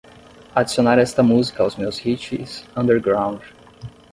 Adicionar 0.55 0.97
esta 0.97 1.21
música 1.21 1.61
aos 1.61 1.75
meus 1.75 2.03
hits 2.03 2.65
underground 2.75 3.39